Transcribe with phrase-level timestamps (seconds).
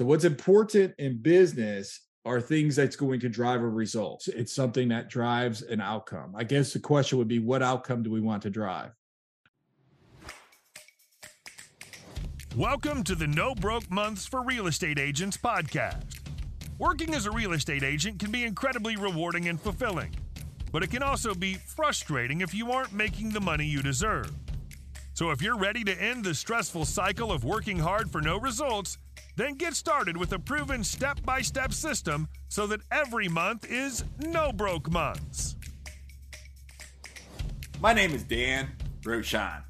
[0.00, 4.28] So, what's important in business are things that's going to drive a result.
[4.28, 6.32] It's something that drives an outcome.
[6.34, 8.92] I guess the question would be what outcome do we want to drive?
[12.56, 16.18] Welcome to the No Broke Months for Real Estate Agents podcast.
[16.78, 20.16] Working as a real estate agent can be incredibly rewarding and fulfilling,
[20.72, 24.32] but it can also be frustrating if you aren't making the money you deserve.
[25.12, 28.96] So if you're ready to end the stressful cycle of working hard for no results,
[29.36, 34.04] then get started with a proven step by step system so that every month is
[34.18, 35.56] no broke months.
[37.80, 38.68] My name is Dan
[39.02, 39.62] Rochon.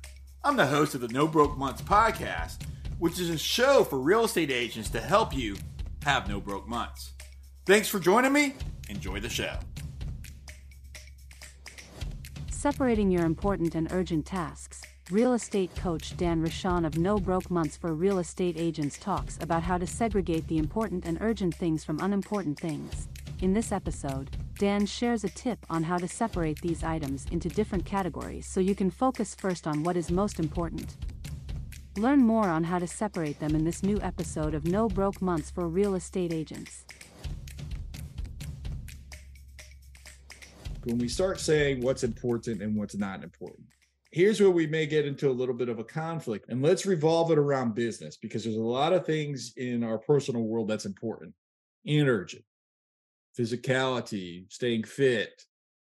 [0.42, 2.62] I'm the host of the No Broke Months podcast,
[2.98, 5.56] which is a show for real estate agents to help you
[6.02, 7.12] have no broke months.
[7.66, 8.54] Thanks for joining me.
[8.88, 9.58] Enjoy the show.
[12.50, 14.79] Separating your important and urgent tasks.
[15.10, 19.64] Real estate coach Dan Rochon of No Broke Months for Real Estate Agents talks about
[19.64, 23.08] how to segregate the important and urgent things from unimportant things.
[23.40, 27.84] In this episode, Dan shares a tip on how to separate these items into different
[27.84, 30.94] categories so you can focus first on what is most important.
[31.96, 35.50] Learn more on how to separate them in this new episode of No Broke Months
[35.50, 36.84] for Real Estate Agents.
[40.84, 43.66] When we start saying what's important and what's not important,
[44.10, 47.30] here's where we may get into a little bit of a conflict and let's revolve
[47.30, 51.32] it around business because there's a lot of things in our personal world that's important.
[51.86, 52.44] And urgent
[53.38, 55.44] physicality staying fit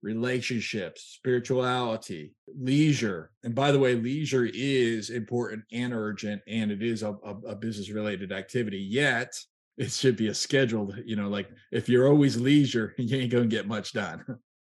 [0.02, 7.02] relationships spirituality leisure and by the way leisure is important and urgent and it is
[7.02, 9.38] a, a, a business related activity yet
[9.76, 13.46] it should be a scheduled you know like if you're always leisure you ain't gonna
[13.46, 14.24] get much done.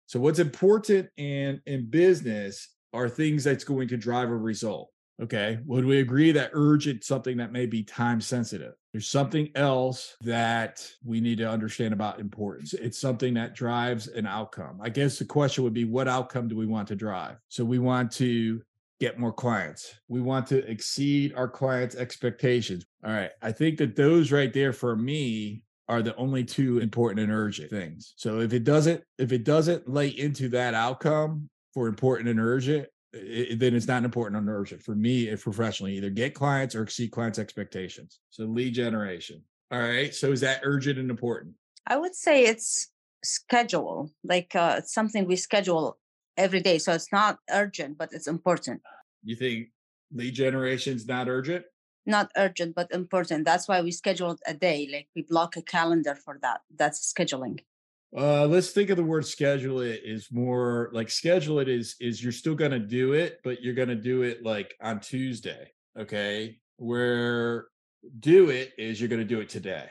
[0.08, 4.90] So what's important in in business are things that's going to drive a result.
[5.22, 5.58] Okay.
[5.66, 8.74] Would we agree that urgent something that may be time sensitive?
[8.92, 12.74] There's something else that we need to understand about importance.
[12.74, 14.80] It's something that drives an outcome.
[14.82, 17.38] I guess the question would be what outcome do we want to drive?
[17.50, 18.62] So we want to
[19.00, 19.96] get more clients.
[20.08, 22.86] We want to exceed our clients' expectations.
[23.04, 23.32] All right.
[23.42, 27.72] I think that those right there for me are the only two important and urgent
[27.72, 28.14] things.
[28.18, 32.88] So if it doesn't if it doesn't lay into that outcome, for important and urgent,
[33.14, 35.96] it, then it's not important and urgent for me if professionally.
[35.96, 38.20] Either get clients or exceed clients' expectations.
[38.32, 39.44] So lead generation.
[39.70, 40.12] All right.
[40.12, 41.54] So is that urgent and important?
[41.86, 42.90] I would say it's
[43.24, 46.00] schedule, like uh, it's something we schedule
[46.36, 46.80] every day.
[46.80, 48.82] So it's not urgent, but it's important.
[49.24, 49.68] You think
[50.12, 51.64] lead generation is not urgent?
[52.08, 53.46] Not urgent, but important.
[53.46, 54.90] That's why we schedule a day.
[54.92, 56.62] Like we block a calendar for that.
[56.76, 57.60] That's scheduling.
[58.16, 62.24] Uh, let's think of the word schedule it is more like schedule it is is
[62.24, 65.72] you're still gonna do it, but you're gonna do it like on Tuesday.
[66.00, 66.58] Okay.
[66.78, 67.68] Where
[68.20, 69.90] do it is you're gonna do it today.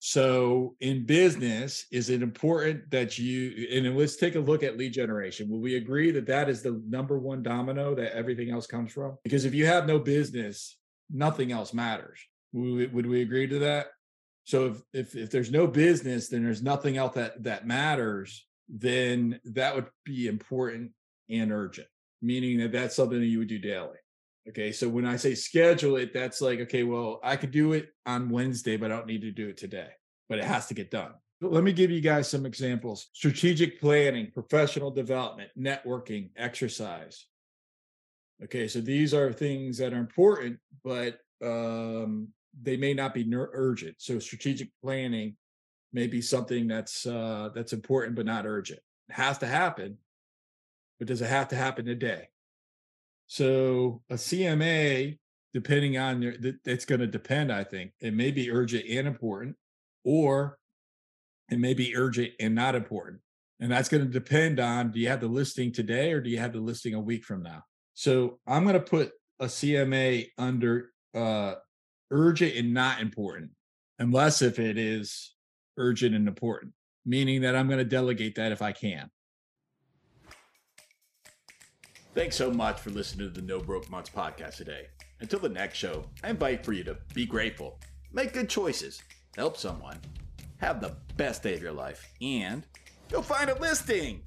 [0.00, 4.92] So in business, is it important that you and let's take a look at lead
[4.92, 5.50] generation.
[5.50, 9.18] Will we agree that that is the number one domino that everything else comes from?
[9.24, 10.78] Because if you have no business,
[11.10, 12.20] nothing else matters.
[12.52, 13.88] Would we, would we agree to that?
[14.48, 18.46] So if, if if there's no business, then there's nothing else that that matters.
[18.66, 20.92] Then that would be important
[21.28, 21.86] and urgent,
[22.22, 23.98] meaning that that's something that you would do daily.
[24.48, 27.90] Okay, so when I say schedule it, that's like okay, well, I could do it
[28.06, 29.90] on Wednesday, but I don't need to do it today.
[30.30, 31.12] But it has to get done.
[31.42, 37.26] Let me give you guys some examples: strategic planning, professional development, networking, exercise.
[38.42, 42.28] Okay, so these are things that are important, but um,
[42.62, 43.96] they may not be urgent.
[43.98, 45.36] So strategic planning
[45.92, 48.80] may be something that's uh, that's important but not urgent.
[49.08, 49.98] It has to happen,
[50.98, 52.28] but does it have to happen today?
[53.26, 55.18] So a CMA,
[55.52, 57.52] depending on your, it's going to depend.
[57.52, 59.56] I think it may be urgent and important,
[60.04, 60.58] or
[61.50, 63.20] it may be urgent and not important.
[63.60, 66.38] And that's going to depend on do you have the listing today or do you
[66.38, 67.64] have the listing a week from now?
[67.94, 71.54] So I'm going to put a CMA under uh,
[72.10, 73.50] urgent and not important,
[73.98, 75.34] unless if it is
[75.76, 76.72] urgent and important,
[77.04, 79.10] meaning that I'm going to delegate that if I can.
[82.14, 84.86] Thanks so much for listening to the No Broke Months podcast today.
[85.20, 87.78] Until the next show, I invite for you to be grateful,
[88.12, 89.02] make good choices,
[89.36, 89.98] help someone,
[90.56, 92.64] have the best day of your life, and
[93.08, 94.22] go find a listing.